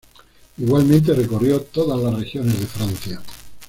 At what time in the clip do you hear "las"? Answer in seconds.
2.01-2.19